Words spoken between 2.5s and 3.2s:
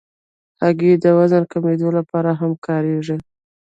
کارېږي.